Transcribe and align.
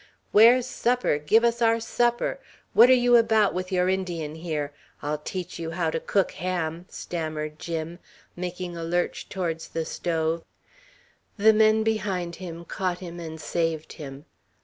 "Where's 0.31 0.65
supper! 0.65 1.19
Give 1.19 1.43
us 1.45 1.61
our 1.61 1.79
supper! 1.79 2.39
What 2.73 2.89
are 2.89 2.93
you 2.95 3.17
about 3.17 3.53
with 3.53 3.71
your 3.71 3.87
Indian 3.87 4.33
here? 4.33 4.73
I'll 5.03 5.19
teach 5.19 5.59
you 5.59 5.69
how 5.69 5.91
to 5.91 5.99
cook 5.99 6.31
ham!" 6.31 6.87
stammered 6.89 7.59
Jim, 7.59 7.99
making 8.35 8.75
a 8.75 8.83
lurch 8.83 9.29
towards 9.29 9.67
the 9.67 9.85
stove. 9.85 10.43
The 11.37 11.53
men 11.53 11.83
behind 11.83 12.39
caught 12.67 12.97
him 12.97 13.19
and 13.19 13.39
saved 13.39 13.93
him. 13.93 14.25